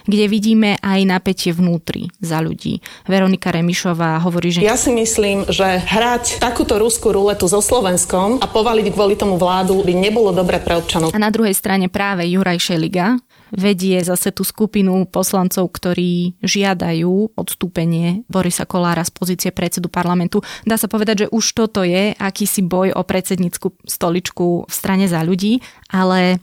kde 0.05 0.27
vidíme 0.27 0.77
aj 0.83 1.01
napätie 1.07 1.55
vnútri 1.55 2.11
za 2.19 2.43
ľudí. 2.43 2.83
Veronika 3.07 3.55
Remišová 3.55 4.19
hovorí, 4.27 4.51
že... 4.51 4.67
Ja 4.67 4.75
si 4.75 4.91
myslím, 4.91 5.47
že 5.47 5.79
hrať 5.79 6.43
takúto 6.43 6.77
ruskú 6.83 7.15
ruletu 7.15 7.47
so 7.47 7.63
Slovenskom 7.63 8.43
a 8.43 8.47
povaliť 8.51 8.91
kvôli 8.91 9.15
tomu 9.15 9.39
vládu 9.39 9.81
by 9.87 9.95
nebolo 9.95 10.35
dobre 10.35 10.59
pre 10.59 10.77
občanov. 10.77 11.15
A 11.15 11.23
na 11.23 11.31
druhej 11.31 11.55
strane 11.55 11.87
práve 11.87 12.27
Juraj 12.27 12.59
Šeliga, 12.59 13.17
vedie 13.51 13.99
zase 14.03 14.31
tú 14.31 14.47
skupinu 14.47 15.07
poslancov, 15.11 15.71
ktorí 15.75 16.39
žiadajú 16.43 17.35
odstúpenie 17.35 18.23
Borisa 18.31 18.63
Kolára 18.67 19.03
z 19.03 19.11
pozície 19.11 19.51
predsedu 19.51 19.91
parlamentu. 19.91 20.43
Dá 20.63 20.79
sa 20.79 20.87
povedať, 20.87 21.27
že 21.27 21.31
už 21.35 21.45
toto 21.55 21.83
je 21.83 22.15
akýsi 22.15 22.63
boj 22.63 22.95
o 22.95 23.03
predsednícku 23.03 23.75
stoličku 23.83 24.71
v 24.71 24.73
strane 24.73 25.11
za 25.11 25.27
ľudí, 25.27 25.59
ale 25.91 26.39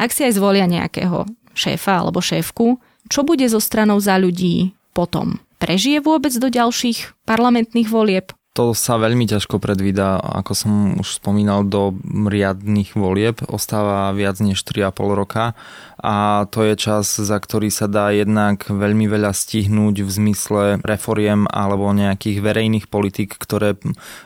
ak 0.00 0.16
si 0.16 0.24
aj 0.24 0.40
zvolia 0.40 0.64
nejakého 0.64 1.28
šéfa 1.52 2.00
alebo 2.00 2.24
šéfku, 2.24 2.80
čo 3.12 3.20
bude 3.20 3.44
so 3.52 3.60
stranou 3.60 4.00
za 4.00 4.16
ľudí 4.16 4.72
potom? 4.96 5.36
Prežije 5.60 6.00
vôbec 6.00 6.32
do 6.32 6.48
ďalších 6.48 7.28
parlamentných 7.28 7.92
volieb? 7.92 8.32
To 8.58 8.74
sa 8.74 8.98
veľmi 8.98 9.30
ťažko 9.30 9.62
predvída, 9.62 10.18
ako 10.18 10.52
som 10.58 10.72
už 10.98 11.22
spomínal, 11.22 11.62
do 11.62 11.94
riadnych 12.02 12.98
volieb. 12.98 13.38
Ostáva 13.46 14.10
viac 14.10 14.42
než 14.42 14.66
3,5 14.66 14.90
roka 15.14 15.54
a 16.00 16.48
to 16.48 16.64
je 16.64 16.74
čas, 16.80 17.06
za 17.06 17.36
ktorý 17.36 17.68
sa 17.68 17.84
dá 17.86 18.10
jednak 18.10 18.66
veľmi 18.66 19.04
veľa 19.06 19.36
stihnúť 19.36 20.02
v 20.02 20.10
zmysle 20.10 20.62
reforiem 20.80 21.44
alebo 21.46 21.92
nejakých 21.92 22.40
verejných 22.40 22.86
politik, 22.88 23.36
ktoré 23.36 23.76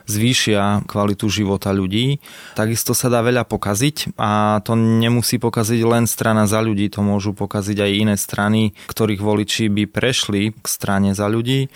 zvýšia 0.07 0.87
kvalitu 0.87 1.27
života 1.27 1.75
ľudí. 1.75 2.23
Takisto 2.55 2.95
sa 2.95 3.11
dá 3.11 3.19
veľa 3.19 3.43
pokaziť 3.45 4.15
a 4.15 4.63
to 4.63 4.73
nemusí 4.73 5.35
pokaziť 5.37 5.83
len 5.83 6.07
strana 6.07 6.47
za 6.47 6.63
ľudí, 6.63 6.87
to 6.87 7.03
môžu 7.03 7.35
pokaziť 7.35 7.77
aj 7.77 7.91
iné 7.91 8.15
strany, 8.15 8.73
ktorých 8.89 9.21
voliči 9.21 9.67
by 9.67 9.83
prešli 9.85 10.55
k 10.55 10.65
strane 10.65 11.11
za 11.11 11.27
ľudí 11.27 11.67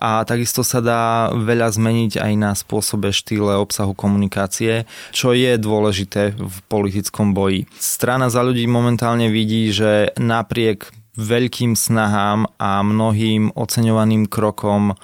a 0.00 0.24
takisto 0.24 0.64
sa 0.64 0.80
dá 0.80 1.28
veľa 1.36 1.68
zmeniť 1.76 1.99
aj 2.08 2.32
na 2.38 2.56
spôsobe 2.56 3.12
štýle 3.12 3.60
obsahu 3.60 3.92
komunikácie, 3.92 4.88
čo 5.12 5.36
je 5.36 5.60
dôležité 5.60 6.32
v 6.38 6.56
politickom 6.72 7.36
boji. 7.36 7.68
Strana 7.76 8.32
za 8.32 8.40
ľudí 8.40 8.64
momentálne 8.64 9.28
vidí, 9.28 9.68
že 9.68 10.16
napriek 10.16 10.88
veľkým 11.20 11.76
snahám 11.76 12.48
a 12.56 12.80
mnohým 12.80 13.52
oceňovaným 13.52 14.30
krokom 14.30 14.96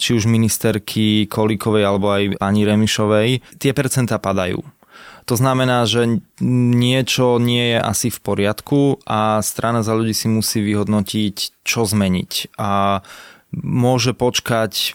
či 0.00 0.16
už 0.16 0.24
ministerky 0.26 1.28
Kolíkovej 1.28 1.84
alebo 1.84 2.08
aj 2.08 2.40
pani 2.40 2.64
Remišovej, 2.64 3.60
tie 3.60 3.76
percentá 3.76 4.16
padajú. 4.16 4.64
To 5.28 5.38
znamená, 5.38 5.84
že 5.84 6.24
niečo 6.42 7.36
nie 7.38 7.76
je 7.76 7.78
asi 7.78 8.08
v 8.08 8.18
poriadku 8.18 8.98
a 9.04 9.44
strana 9.44 9.84
za 9.84 9.94
ľudí 9.94 10.16
si 10.16 10.26
musí 10.26 10.64
vyhodnotiť, 10.64 11.62
čo 11.62 11.86
zmeniť. 11.86 12.56
A 12.58 13.04
môže 13.54 14.14
počkať 14.14 14.94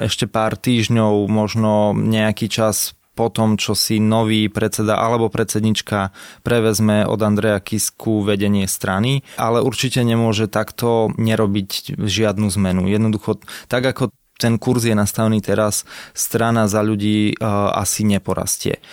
ešte 0.00 0.24
pár 0.28 0.56
týždňov, 0.56 1.28
možno 1.28 1.92
nejaký 1.92 2.48
čas 2.48 2.96
po 3.14 3.30
tom, 3.30 3.54
čo 3.54 3.78
si 3.78 4.02
nový 4.02 4.50
predseda 4.50 4.98
alebo 4.98 5.30
predsednička 5.30 6.10
prevezme 6.42 7.06
od 7.06 7.22
Andreja 7.22 7.62
Kisku 7.62 8.26
vedenie 8.26 8.66
strany, 8.66 9.22
ale 9.38 9.62
určite 9.62 10.02
nemôže 10.02 10.50
takto 10.50 11.14
nerobiť 11.14 11.94
žiadnu 11.94 12.50
zmenu. 12.50 12.90
Jednoducho, 12.90 13.38
tak 13.70 13.86
ako 13.86 14.10
ten 14.44 14.60
kurz 14.60 14.84
je 14.84 14.92
nastavený 14.92 15.40
teraz, 15.40 15.88
strana 16.12 16.68
za 16.68 16.84
ľudí 16.84 17.40
uh, 17.40 17.72
asi 17.72 18.04
neporastie 18.04 18.84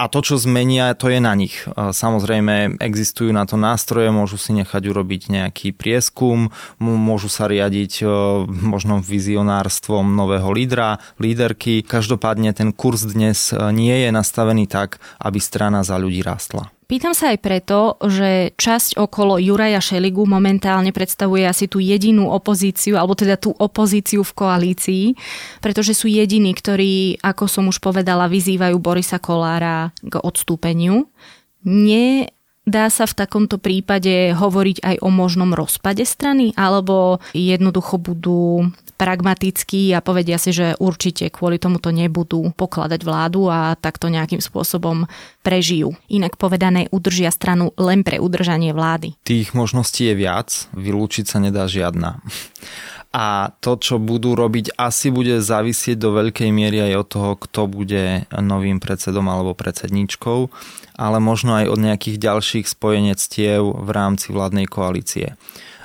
a 0.00 0.08
to, 0.08 0.24
čo 0.24 0.40
zmenia, 0.40 0.96
to 0.96 1.12
je 1.12 1.20
na 1.20 1.36
nich. 1.36 1.60
Samozrejme, 1.76 2.80
existujú 2.80 3.36
na 3.36 3.44
to 3.44 3.60
nástroje, 3.60 4.08
môžu 4.08 4.40
si 4.40 4.56
nechať 4.56 4.88
urobiť 4.88 5.28
nejaký 5.28 5.76
prieskum, 5.76 6.48
môžu 6.80 7.28
sa 7.28 7.44
riadiť 7.44 8.08
možno 8.48 9.04
vizionárstvom 9.04 10.16
nového 10.16 10.48
lídra, 10.56 11.04
líderky. 11.20 11.84
Každopádne 11.84 12.56
ten 12.56 12.72
kurz 12.72 13.04
dnes 13.04 13.52
nie 13.76 14.08
je 14.08 14.08
nastavený 14.08 14.64
tak, 14.64 15.04
aby 15.20 15.36
strana 15.36 15.84
za 15.84 16.00
ľudí 16.00 16.24
rástla. 16.24 16.72
Pýtam 16.90 17.14
sa 17.14 17.30
aj 17.30 17.38
preto, 17.38 17.94
že 18.02 18.50
časť 18.58 18.98
okolo 18.98 19.38
Juraja 19.38 19.78
Šeligu 19.78 20.26
momentálne 20.26 20.90
predstavuje 20.90 21.46
asi 21.46 21.70
tú 21.70 21.78
jedinú 21.78 22.26
opozíciu, 22.34 22.98
alebo 22.98 23.14
teda 23.14 23.38
tú 23.38 23.54
opozíciu 23.54 24.26
v 24.26 24.34
koalícii, 24.34 25.04
pretože 25.62 25.94
sú 25.94 26.10
jediní, 26.10 26.50
ktorí, 26.50 27.22
ako 27.22 27.46
som 27.46 27.70
už 27.70 27.78
povedala, 27.78 28.26
vyzývajú 28.26 28.74
Borisa 28.82 29.22
Kolára 29.22 29.94
k 30.02 30.18
odstúpeniu. 30.18 31.06
Nie 31.62 32.34
Dá 32.70 32.86
sa 32.86 33.02
v 33.10 33.18
takomto 33.18 33.58
prípade 33.58 34.30
hovoriť 34.30 34.78
aj 34.86 34.96
o 35.02 35.10
možnom 35.10 35.50
rozpade 35.58 36.06
strany, 36.06 36.54
alebo 36.54 37.18
jednoducho 37.34 37.98
budú 37.98 38.70
pragmatickí 38.94 39.90
a 39.90 39.98
povedia 39.98 40.38
si, 40.38 40.54
že 40.54 40.78
určite 40.78 41.34
kvôli 41.34 41.58
tomuto 41.58 41.90
nebudú 41.90 42.54
pokladať 42.54 43.00
vládu 43.02 43.50
a 43.50 43.74
takto 43.74 44.06
nejakým 44.06 44.38
spôsobom 44.38 45.10
prežijú. 45.42 45.98
Inak 46.06 46.38
povedané, 46.38 46.86
udržia 46.94 47.34
stranu 47.34 47.74
len 47.74 48.06
pre 48.06 48.22
udržanie 48.22 48.70
vlády. 48.70 49.18
Tých 49.26 49.50
možností 49.50 50.06
je 50.06 50.14
viac, 50.14 50.70
vylúčiť 50.70 51.26
sa 51.26 51.42
nedá 51.42 51.66
žiadna. 51.66 52.22
A 53.10 53.50
to, 53.58 53.74
čo 53.74 53.98
budú 53.98 54.38
robiť, 54.38 54.78
asi 54.78 55.10
bude 55.10 55.42
závisieť 55.42 55.98
do 55.98 56.14
veľkej 56.14 56.54
miery 56.54 56.78
aj 56.90 56.94
od 57.02 57.08
toho, 57.10 57.32
kto 57.42 57.66
bude 57.66 58.30
novým 58.30 58.78
predsedom 58.78 59.26
alebo 59.26 59.50
predsedničkou, 59.58 60.46
ale 60.94 61.18
možno 61.18 61.58
aj 61.58 61.74
od 61.74 61.78
nejakých 61.82 62.22
ďalších 62.22 62.70
spojenectiev 62.70 63.66
v 63.66 63.90
rámci 63.90 64.30
vládnej 64.30 64.70
koalície. 64.70 65.34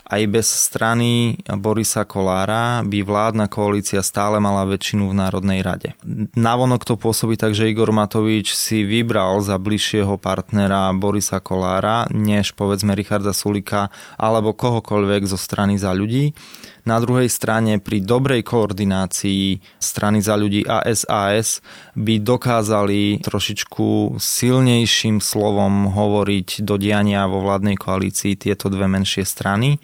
aj 0.06 0.22
bez 0.30 0.48
strany 0.48 1.42
Borisa 1.58 2.06
Kolára 2.06 2.86
by 2.86 3.00
vládna 3.02 3.50
koalícia 3.50 4.06
stále 4.06 4.38
mala 4.38 4.62
väčšinu 4.70 5.10
v 5.10 5.18
Národnej 5.18 5.66
rade. 5.66 5.98
Navonok 6.38 6.86
to 6.86 6.94
pôsobí 6.94 7.36
tak, 7.42 7.58
že 7.58 7.66
Igor 7.66 7.90
Matovič 7.90 8.54
si 8.54 8.86
vybral 8.86 9.42
za 9.42 9.58
bližšieho 9.58 10.22
partnera 10.22 10.94
Borisa 10.94 11.42
Kolára, 11.42 12.06
než 12.14 12.54
povedzme 12.54 12.94
Richarda 12.94 13.34
Sulika 13.34 13.90
alebo 14.16 14.54
kohokoľvek 14.54 15.26
zo 15.26 15.38
strany 15.42 15.82
za 15.82 15.90
ľudí. 15.90 16.38
Na 16.86 17.02
druhej 17.02 17.34
strane 17.34 17.82
pri 17.82 18.06
dobrej 18.06 18.46
koordinácii 18.46 19.58
strany 19.82 20.22
za 20.22 20.38
ľudí 20.38 20.62
a 20.70 20.86
SAS 20.94 21.66
by 21.98 22.22
dokázali 22.22 23.26
trošičku 23.26 24.22
silnejším 24.22 25.18
slovom 25.18 25.90
hovoriť 25.90 26.62
do 26.62 26.78
diania 26.78 27.26
vo 27.26 27.42
vládnej 27.42 27.74
koalícii 27.74 28.38
tieto 28.38 28.70
dve 28.70 28.86
menšie 28.86 29.26
strany. 29.26 29.82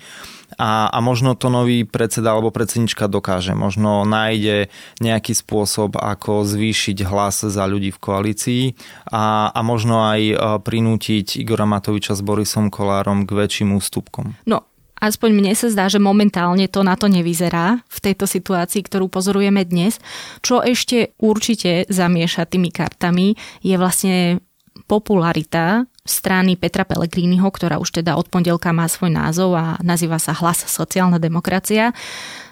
A, 0.61 0.93
a 0.93 0.99
možno 1.01 1.33
to 1.33 1.49
nový 1.49 1.87
predseda 1.89 2.37
alebo 2.37 2.53
predsednička 2.53 3.09
dokáže. 3.09 3.57
Možno 3.57 4.05
nájde 4.05 4.69
nejaký 5.01 5.33
spôsob, 5.33 5.97
ako 5.97 6.45
zvýšiť 6.45 7.01
hlas 7.07 7.47
za 7.47 7.65
ľudí 7.65 7.89
v 7.89 7.97
koalícii 7.97 8.63
a, 9.09 9.49
a 9.49 9.59
možno 9.65 10.05
aj 10.05 10.21
e, 10.21 10.35
prinútiť 10.61 11.39
Igora 11.39 11.65
Matoviča 11.65 12.13
s 12.13 12.21
Borisom 12.21 12.67
Kolárom 12.67 13.25
k 13.25 13.31
väčším 13.31 13.73
ústupkom. 13.79 14.35
No, 14.45 14.67
aspoň 15.01 15.29
mne 15.33 15.53
sa 15.57 15.67
zdá, 15.67 15.89
že 15.89 15.97
momentálne 15.97 16.69
to 16.69 16.85
na 16.85 16.93
to 16.93 17.09
nevyzerá 17.09 17.81
v 17.89 17.97
tejto 17.99 18.29
situácii, 18.29 18.85
ktorú 18.85 19.09
pozorujeme 19.09 19.65
dnes. 19.65 19.97
Čo 20.45 20.61
ešte 20.61 21.17
určite 21.17 21.89
zamieša 21.89 22.45
tými 22.45 22.69
kartami 22.69 23.33
je 23.65 23.75
vlastne 23.75 24.39
popularita 24.85 25.89
strany 26.01 26.57
Petra 26.57 26.81
Pellegriniho, 26.81 27.45
ktorá 27.45 27.77
už 27.77 28.01
teda 28.01 28.17
od 28.17 28.25
pondelka 28.27 28.73
má 28.73 28.89
svoj 28.89 29.13
názov 29.13 29.53
a 29.53 29.77
nazýva 29.85 30.17
sa 30.17 30.33
Hlas 30.33 30.65
sociálna 30.65 31.21
demokracia 31.21 31.93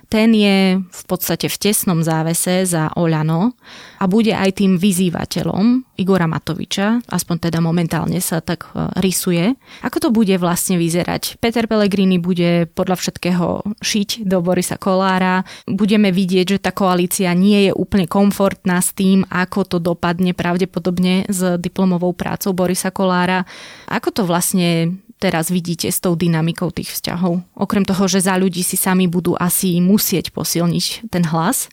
ten 0.09 0.33
je 0.33 0.81
v 0.81 1.03
podstate 1.05 1.45
v 1.45 1.59
tesnom 1.61 2.01
závese 2.01 2.65
za 2.65 2.89
Oľano 2.97 3.53
a 4.01 4.09
bude 4.09 4.33
aj 4.33 4.57
tým 4.57 4.81
vyzývateľom 4.81 5.85
Igora 6.01 6.25
Matoviča, 6.25 7.05
aspoň 7.05 7.35
teda 7.45 7.61
momentálne 7.61 8.17
sa 8.17 8.41
tak 8.41 8.73
e, 8.73 8.89
rysuje. 8.97 9.53
Ako 9.85 10.01
to 10.01 10.09
bude 10.09 10.33
vlastne 10.41 10.81
vyzerať? 10.81 11.37
Peter 11.37 11.69
Pellegrini 11.69 12.17
bude 12.17 12.65
podľa 12.73 12.97
všetkého 12.97 13.77
šiť 13.77 14.25
do 14.25 14.41
Borisa 14.41 14.81
Kolára. 14.81 15.45
Budeme 15.69 16.09
vidieť, 16.09 16.57
že 16.57 16.63
tá 16.63 16.73
koalícia 16.73 17.29
nie 17.37 17.69
je 17.69 17.71
úplne 17.77 18.09
komfortná 18.09 18.81
s 18.81 18.97
tým, 18.97 19.29
ako 19.29 19.77
to 19.77 19.77
dopadne 19.77 20.33
pravdepodobne 20.33 21.29
s 21.29 21.61
diplomovou 21.61 22.17
prácou 22.17 22.57
Borisa 22.57 22.89
Kolára. 22.89 23.45
Ako 23.85 24.09
to 24.09 24.21
vlastne 24.25 24.97
teraz 25.19 25.51
vidíte 25.51 25.91
s 25.91 25.99
tou 25.99 26.15
dynamikou 26.15 26.71
tých 26.71 26.95
vzťahov? 26.95 27.43
Okrem 27.53 27.83
toho, 27.83 28.07
že 28.07 28.23
za 28.23 28.39
ľudí 28.39 28.63
si 28.63 28.79
sami 28.79 29.05
budú 29.05 29.35
asi 29.35 29.77
musieť 29.83 30.31
posilniť 30.31 31.11
ten 31.11 31.27
hlas, 31.27 31.67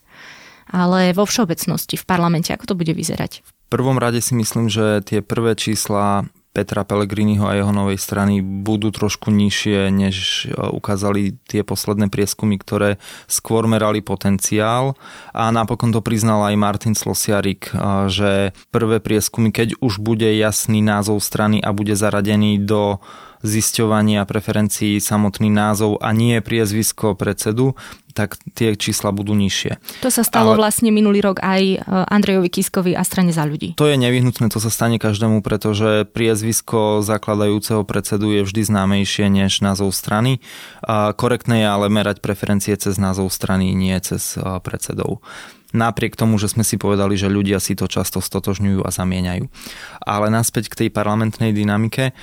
ale 0.67 1.15
vo 1.15 1.23
všeobecnosti 1.23 1.95
v 1.95 2.05
parlamente, 2.05 2.51
ako 2.51 2.75
to 2.75 2.75
bude 2.75 2.91
vyzerať? 2.91 3.41
V 3.41 3.69
prvom 3.71 3.95
rade 3.99 4.19
si 4.19 4.35
myslím, 4.35 4.67
že 4.67 5.03
tie 5.03 5.19
prvé 5.23 5.55
čísla 5.55 6.27
Petra 6.57 6.81
Pellegriniho 6.81 7.45
a 7.45 7.53
jeho 7.53 7.69
novej 7.69 8.01
strany 8.01 8.41
budú 8.41 8.89
trošku 8.89 9.29
nižšie, 9.29 9.93
než 9.93 10.49
e, 10.49 10.57
ukázali 10.57 11.37
tie 11.45 11.61
posledné 11.61 12.09
prieskumy, 12.09 12.57
ktoré 12.57 12.97
skôr 13.29 13.69
merali 13.69 14.01
potenciál. 14.01 14.97
A 15.37 15.53
napokon 15.53 15.93
to 15.93 16.01
priznal 16.01 16.41
aj 16.49 16.57
Martin 16.57 16.95
Slosiarik, 16.97 17.69
e, 17.69 18.09
že 18.09 18.31
prvé 18.73 18.97
prieskumy, 18.97 19.53
keď 19.53 19.77
už 19.85 20.01
bude 20.01 20.25
jasný 20.33 20.81
názov 20.81 21.21
strany 21.21 21.61
a 21.61 21.69
bude 21.77 21.93
zaradený 21.93 22.57
do 22.57 22.97
zisťovania 23.45 24.25
preferencií 24.25 24.97
samotný 24.97 25.49
názov 25.51 26.01
a 26.01 26.13
nie 26.13 26.39
priezvisko 26.41 27.13
predsedu, 27.13 27.77
tak 28.17 28.33
tie 28.57 28.73
čísla 28.73 29.13
budú 29.13 29.37
nižšie. 29.37 30.01
To 30.01 30.09
sa 30.09 30.25
stalo 30.25 30.57
Ale... 30.57 30.65
vlastne 30.65 30.89
minulý 30.89 31.21
rok 31.21 31.37
aj 31.45 31.61
e, 31.61 31.77
Andrejovi 31.85 32.49
Kiskovi 32.49 32.97
a 32.97 33.05
strane 33.05 33.29
za 33.29 33.45
ľudí. 33.45 33.77
To 33.77 33.85
je 33.85 33.93
nevyhnutné, 33.93 34.49
to 34.49 34.57
sa 34.57 34.73
stane 34.73 34.97
každému, 34.97 35.45
pretože 35.45 36.09
priezvisko 36.09 37.05
zakladajúceho 37.05 37.85
predsedu 37.85 38.33
je 38.33 38.41
vždy 38.41 38.61
známejšie 38.65 39.29
než 39.29 39.61
názov 39.61 39.93
strany. 39.93 40.41
Korektné 40.89 41.61
je 41.61 41.67
ale 41.69 41.93
merať 41.93 42.25
preferencie 42.25 42.73
cez 42.73 42.97
názov 42.97 43.29
strany, 43.29 43.77
nie 43.77 43.93
cez 44.01 44.33
e, 44.33 44.41
predsedov 44.65 45.21
napriek 45.75 46.15
tomu, 46.15 46.39
že 46.39 46.47
sme 46.47 46.63
si 46.63 46.79
povedali, 46.79 47.19
že 47.19 47.27
ľudia 47.27 47.59
si 47.59 47.75
to 47.75 47.91
často 47.91 48.23
stotožňujú 48.23 48.87
a 48.87 48.89
zamieňajú. 48.89 49.45
Ale 49.99 50.31
naspäť 50.31 50.71
k 50.71 50.77
tej 50.85 50.89
parlamentnej 50.95 51.51
dynamike, 51.51 52.15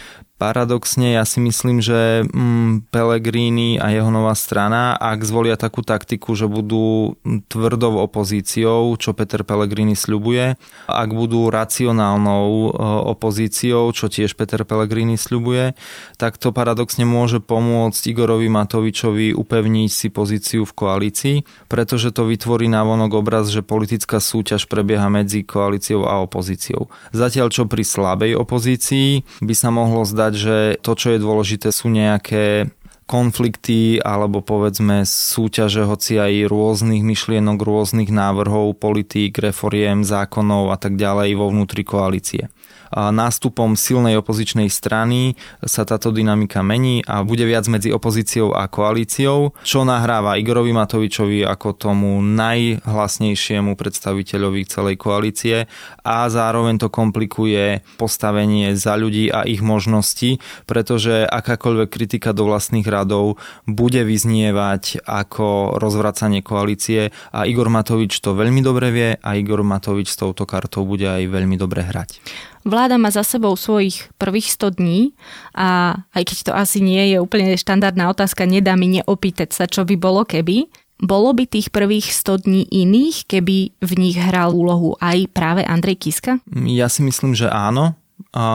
Paradoxne 0.44 1.16
ja 1.16 1.24
si 1.24 1.40
myslím, 1.40 1.80
že 1.80 2.28
mm, 2.28 2.92
Pellegrini 2.92 3.80
a 3.80 3.88
jeho 3.88 4.12
nová 4.12 4.36
strana, 4.36 4.92
ak 4.92 5.24
zvolia 5.24 5.56
takú 5.56 5.80
taktiku, 5.80 6.36
že 6.36 6.44
budú 6.44 7.16
tvrdou 7.48 8.04
opozíciou, 8.04 8.92
čo 9.00 9.16
Peter 9.16 9.40
Pellegrini 9.40 9.96
sľubuje, 9.96 10.60
ak 10.84 11.08
budú 11.16 11.48
racionálnou 11.48 12.44
e, 12.44 12.68
opozíciou, 13.08 13.88
čo 13.96 14.12
tiež 14.12 14.36
Peter 14.36 14.68
Pellegrini 14.68 15.16
sľubuje, 15.16 15.72
tak 16.20 16.36
to 16.36 16.52
paradoxne 16.52 17.08
môže 17.08 17.40
pomôcť 17.40 18.04
Igorovi 18.12 18.52
Matovičovi 18.52 19.32
upevniť 19.32 19.88
si 19.88 20.12
pozíciu 20.12 20.68
v 20.68 20.76
koalícii, 20.76 21.36
pretože 21.72 22.12
to 22.12 22.28
vytvorí 22.28 22.68
návonok 22.68 23.16
obraz, 23.16 23.48
že 23.48 23.64
politická 23.64 24.20
súťaž 24.20 24.68
prebieha 24.68 25.08
medzi 25.08 25.40
koalíciou 25.40 26.04
a 26.04 26.20
opozíciou. 26.20 26.92
Zatiaľ 27.16 27.48
čo 27.48 27.64
pri 27.64 27.80
slabej 27.80 28.36
opozícii 28.36 29.24
by 29.40 29.54
sa 29.56 29.72
mohlo 29.72 30.04
zdať, 30.04 30.33
že 30.34 30.56
to, 30.82 30.92
čo 30.98 31.14
je 31.14 31.22
dôležité, 31.22 31.70
sú 31.70 31.88
nejaké 31.88 32.68
konflikty 33.04 34.00
alebo 34.00 34.40
povedzme 34.40 35.04
súťaže 35.04 35.84
hoci 35.84 36.16
aj 36.16 36.48
rôznych 36.48 37.04
myšlienok, 37.04 37.60
rôznych 37.60 38.08
návrhov, 38.08 38.80
politík, 38.80 39.36
reforiem, 39.38 40.02
zákonov 40.02 40.72
a 40.72 40.76
tak 40.80 40.96
ďalej 40.96 41.36
vo 41.36 41.52
vnútri 41.52 41.84
koalície. 41.84 42.48
Nástupom 42.94 43.74
silnej 43.74 44.14
opozičnej 44.22 44.70
strany 44.70 45.34
sa 45.66 45.82
táto 45.82 46.14
dynamika 46.14 46.62
mení 46.62 47.02
a 47.02 47.26
bude 47.26 47.42
viac 47.42 47.66
medzi 47.66 47.90
opozíciou 47.90 48.54
a 48.54 48.70
koalíciou, 48.70 49.50
čo 49.66 49.82
nahráva 49.82 50.38
Igorovi 50.38 50.70
Matovičovi 50.70 51.42
ako 51.42 51.74
tomu 51.74 52.22
najhlasnejšiemu 52.22 53.74
predstaviteľovi 53.74 54.62
celej 54.70 54.96
koalície 55.02 55.66
a 56.06 56.30
zároveň 56.30 56.78
to 56.78 56.86
komplikuje 56.86 57.82
postavenie 57.98 58.78
za 58.78 58.94
ľudí 58.94 59.26
a 59.26 59.42
ich 59.42 59.58
možnosti, 59.58 60.38
pretože 60.62 61.26
akákoľvek 61.26 61.90
kritika 61.90 62.30
do 62.30 62.46
vlastných 62.46 62.86
radov 62.94 63.42
bude 63.66 63.98
vyznievať 64.06 65.02
ako 65.02 65.76
rozvracanie 65.82 66.46
koalície 66.46 67.10
a 67.34 67.42
Igor 67.50 67.66
Matovič 67.66 68.22
to 68.22 68.38
veľmi 68.38 68.62
dobre 68.62 68.94
vie 68.94 69.10
a 69.18 69.30
Igor 69.34 69.66
Matovič 69.66 70.14
s 70.14 70.20
touto 70.22 70.46
kartou 70.46 70.86
bude 70.86 71.10
aj 71.10 71.26
veľmi 71.26 71.58
dobre 71.58 71.82
hrať. 71.82 72.22
Vláda 72.64 72.96
má 72.96 73.12
za 73.12 73.20
sebou 73.20 73.52
svojich 73.60 74.08
prvých 74.16 74.48
100 74.48 74.80
dní 74.80 75.12
a 75.52 76.00
aj 76.16 76.22
keď 76.24 76.38
to 76.48 76.52
asi 76.56 76.80
nie 76.80 77.12
je 77.12 77.20
úplne 77.20 77.52
štandardná 77.60 78.08
otázka, 78.08 78.48
nedá 78.48 78.72
mi 78.72 78.88
neopýtať 78.88 79.52
sa, 79.52 79.64
čo 79.68 79.84
by 79.84 80.00
bolo 80.00 80.24
keby. 80.24 80.70
Bolo 81.04 81.34
by 81.36 81.44
tých 81.44 81.68
prvých 81.68 82.08
100 82.08 82.48
dní 82.48 82.62
iných, 82.70 83.28
keby 83.28 83.76
v 83.82 83.92
nich 84.00 84.16
hral 84.16 84.54
úlohu 84.54 84.96
aj 85.02 85.28
práve 85.34 85.66
Andrej 85.66 86.00
Kiska? 86.08 86.40
Ja 86.54 86.88
si 86.88 87.04
myslím, 87.04 87.36
že 87.36 87.50
áno 87.50 87.98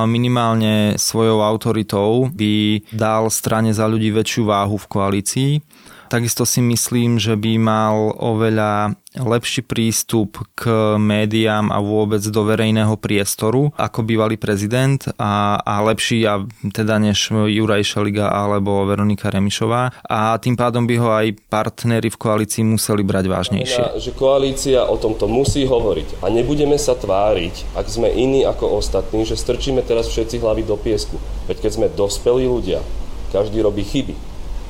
minimálne 0.08 0.96
svojou 1.00 1.44
autoritou 1.44 2.28
by 2.32 2.84
dal 2.92 3.32
strane 3.32 3.72
za 3.72 3.88
ľudí 3.88 4.12
väčšiu 4.12 4.44
váhu 4.48 4.76
v 4.76 4.90
koalícii 4.92 5.52
Takisto 6.10 6.42
si 6.42 6.58
myslím, 6.66 7.22
že 7.22 7.38
by 7.38 7.62
mal 7.62 8.18
oveľa 8.18 8.98
lepší 9.14 9.62
prístup 9.62 10.42
k 10.58 10.66
médiám 10.98 11.70
a 11.70 11.78
vôbec 11.78 12.22
do 12.26 12.42
verejného 12.50 12.98
priestoru 12.98 13.70
ako 13.78 14.02
bývalý 14.02 14.34
prezident 14.42 14.98
a, 15.22 15.62
a 15.62 15.86
lepší 15.86 16.26
a 16.26 16.42
teda 16.74 16.98
než 16.98 17.30
Juraj 17.30 17.86
Šeliga 17.86 18.34
alebo 18.34 18.90
Veronika 18.90 19.30
Remišová 19.30 20.02
a 20.02 20.34
tým 20.42 20.58
pádom 20.58 20.90
by 20.90 20.96
ho 20.98 21.10
aj 21.14 21.28
partnery 21.46 22.10
v 22.10 22.18
koalícii 22.18 22.66
museli 22.66 23.06
brať 23.06 23.26
vážnejšie. 23.30 23.84
Znamená, 23.86 24.02
že 24.02 24.12
koalícia 24.18 24.80
o 24.90 24.98
tomto 24.98 25.30
musí 25.30 25.70
hovoriť 25.70 26.26
a 26.26 26.34
nebudeme 26.34 26.82
sa 26.82 26.98
tváriť, 26.98 27.78
ak 27.78 27.86
sme 27.86 28.10
iní 28.10 28.50
ako 28.50 28.82
ostatní, 28.82 29.30
že 29.30 29.38
strčíme 29.38 29.86
teraz 29.86 30.10
všetci 30.10 30.42
hlavy 30.42 30.66
do 30.66 30.74
piesku. 30.74 31.22
Veď 31.46 31.70
keď 31.70 31.72
sme 31.78 31.88
dospelí 31.94 32.50
ľudia, 32.50 32.82
každý 33.30 33.62
robí 33.62 33.86
chyby 33.86 34.30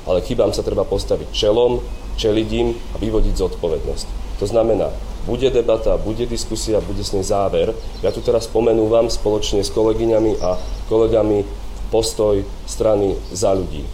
ale 0.09 0.25
chybám 0.25 0.49
sa 0.49 0.65
treba 0.65 0.81
postaviť 0.81 1.29
čelom, 1.29 1.85
čeliť 2.17 2.49
im 2.57 2.73
a 2.73 2.95
vyvodiť 2.97 3.37
zodpovednosť. 3.37 4.07
To 4.41 4.45
znamená, 4.49 4.89
bude 5.29 5.53
debata, 5.53 5.99
bude 6.01 6.25
diskusia, 6.25 6.81
bude 6.81 7.05
s 7.05 7.13
nej 7.13 7.21
záver. 7.21 7.77
Ja 8.01 8.09
tu 8.09 8.25
teraz 8.25 8.49
spomenúvam 8.49 9.13
spoločne 9.13 9.61
s 9.61 9.69
kolegyňami 9.69 10.41
a 10.41 10.57
kolegami 10.89 11.45
postoj 11.93 12.41
strany 12.65 13.13
za 13.29 13.53
ľudí. 13.53 13.85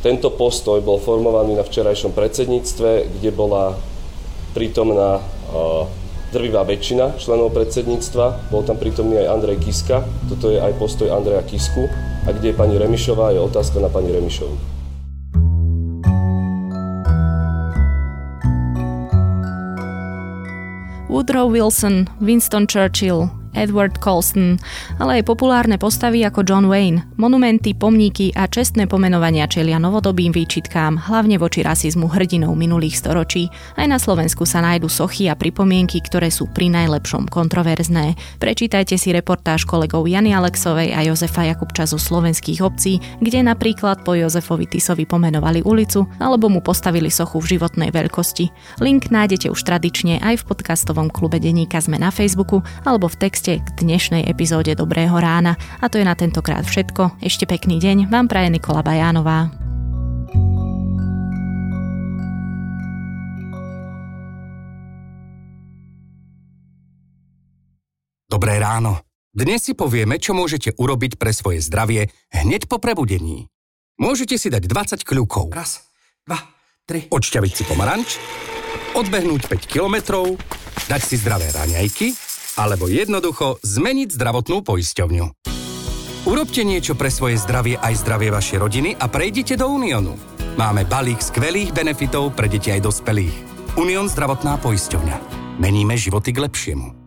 Tento 0.00 0.32
postoj 0.32 0.80
bol 0.80 0.96
formovaný 0.96 1.56
na 1.56 1.64
včerajšom 1.64 2.16
predsedníctve, 2.16 3.20
kde 3.20 3.30
bola 3.32 3.76
prítomná 4.56 5.20
drvivá 6.32 6.64
väčšina 6.64 7.20
členov 7.20 7.52
predsedníctva. 7.52 8.48
Bol 8.48 8.62
tam 8.64 8.80
prítomný 8.80 9.20
aj 9.20 9.28
Andrej 9.28 9.60
Kiska. 9.60 10.06
Toto 10.30 10.48
je 10.48 10.62
aj 10.62 10.78
postoj 10.80 11.12
Andreja 11.12 11.44
Kisku. 11.44 11.90
A 12.24 12.32
kde 12.32 12.52
je 12.52 12.58
pani 12.58 12.80
Remišová, 12.80 13.34
je 13.34 13.40
otázka 13.44 13.82
na 13.82 13.92
pani 13.92 14.08
Remišovu. 14.14 14.79
Woodrow 21.10 21.46
Wilson, 21.46 22.08
Winston 22.20 22.68
Churchill, 22.68 23.32
Edward 23.52 23.98
Colston, 23.98 24.56
ale 25.02 25.20
aj 25.20 25.28
populárne 25.28 25.76
postavy 25.76 26.22
ako 26.22 26.46
John 26.46 26.66
Wayne, 26.70 27.04
monumenty, 27.18 27.74
pomníky 27.74 28.30
a 28.38 28.46
čestné 28.46 28.86
pomenovania 28.86 29.50
čelia 29.50 29.76
novodobým 29.82 30.30
výčitkám, 30.30 31.10
hlavne 31.10 31.36
voči 31.36 31.66
rasizmu 31.66 32.06
hrdinov 32.08 32.54
minulých 32.54 32.96
storočí. 32.96 33.50
Aj 33.74 33.84
na 33.90 33.98
Slovensku 33.98 34.46
sa 34.46 34.62
nájdu 34.62 34.86
sochy 34.86 35.26
a 35.26 35.34
pripomienky, 35.34 35.98
ktoré 36.00 36.30
sú 36.30 36.46
pri 36.46 36.70
najlepšom 36.70 37.26
kontroverzné. 37.26 38.14
Prečítajte 38.38 38.94
si 38.94 39.10
reportáž 39.10 39.66
kolegov 39.66 40.06
Jany 40.06 40.30
Alexovej 40.30 40.94
a 40.94 41.02
Jozefa 41.04 41.50
Jakubča 41.50 41.90
zo 41.90 41.98
slovenských 41.98 42.62
obcí, 42.62 43.02
kde 43.18 43.42
napríklad 43.44 44.06
po 44.06 44.14
Jozefovi 44.14 44.70
Tisovi 44.70 45.04
pomenovali 45.04 45.66
ulicu 45.66 46.06
alebo 46.22 46.46
mu 46.46 46.62
postavili 46.62 47.10
sochu 47.10 47.42
v 47.42 47.58
životnej 47.58 47.90
veľkosti. 47.90 48.78
Link 48.78 49.10
nájdete 49.10 49.50
už 49.50 49.60
tradične 49.66 50.22
aj 50.22 50.44
v 50.44 50.46
podcastovom 50.54 51.10
klube 51.10 51.42
Deníka 51.42 51.82
sme 51.82 51.98
na 51.98 52.14
Facebooku 52.14 52.62
alebo 52.86 53.10
v 53.10 53.18
texte 53.18 53.39
texte 53.40 53.64
k 53.64 53.68
dnešnej 53.80 54.28
epizóde 54.28 54.76
Dobrého 54.76 55.16
rána. 55.16 55.56
A 55.80 55.88
to 55.88 55.96
je 55.96 56.04
na 56.04 56.12
tentokrát 56.12 56.60
všetko. 56.60 57.24
Ešte 57.24 57.48
pekný 57.48 57.80
deň 57.80 58.12
vám 58.12 58.28
praje 58.28 58.52
Nikola 58.52 58.84
Bajánová. 58.84 59.48
Dobré 68.28 68.60
ráno. 68.60 69.00
Dnes 69.32 69.64
si 69.64 69.72
povieme, 69.72 70.20
čo 70.20 70.36
môžete 70.36 70.76
urobiť 70.76 71.16
pre 71.16 71.32
svoje 71.32 71.64
zdravie 71.64 72.12
hneď 72.36 72.68
po 72.68 72.76
prebudení. 72.76 73.48
Môžete 73.96 74.36
si 74.36 74.52
dať 74.52 74.68
20 74.68 75.00
kľúkov. 75.00 75.48
Raz, 75.56 75.80
dva, 76.28 76.44
tri. 76.84 77.08
Odšťaviť 77.08 77.52
si 77.56 77.64
pomaranč, 77.64 78.20
odbehnúť 78.92 79.48
5 79.48 79.64
kilometrov, 79.64 80.36
dať 80.92 81.00
si 81.00 81.16
zdravé 81.16 81.48
raňajky, 81.56 82.29
alebo 82.60 82.92
jednoducho 82.92 83.56
zmeniť 83.64 84.12
zdravotnú 84.12 84.60
poisťovňu. 84.60 85.26
Urobte 86.28 86.60
niečo 86.68 86.92
pre 87.00 87.08
svoje 87.08 87.40
zdravie 87.40 87.80
aj 87.80 88.04
zdravie 88.04 88.28
vašej 88.28 88.58
rodiny 88.60 88.90
a 89.00 89.08
prejdite 89.08 89.56
do 89.56 89.72
Uniónu. 89.72 90.20
Máme 90.60 90.84
balík 90.84 91.24
skvelých 91.24 91.72
benefitov 91.72 92.36
pre 92.36 92.52
deti 92.52 92.68
aj 92.68 92.84
dospelých. 92.84 93.36
Unión 93.80 94.04
zdravotná 94.12 94.60
poisťovňa. 94.60 95.16
Meníme 95.56 95.96
životy 95.96 96.36
k 96.36 96.44
lepšiemu. 96.44 96.99